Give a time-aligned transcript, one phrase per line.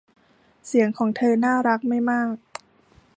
[0.67, 2.35] เสียงของเธอน่ารักไม่มาก